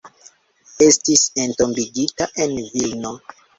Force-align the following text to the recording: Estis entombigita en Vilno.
Estis 0.85 1.27
entombigita 1.45 2.31
en 2.47 2.59
Vilno. 2.73 3.15